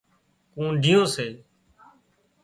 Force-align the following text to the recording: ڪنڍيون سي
ڪنڍيون 0.53 1.03
سي 1.13 1.27